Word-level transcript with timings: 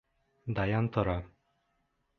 Даян 0.55 0.85
тора. 0.93 1.17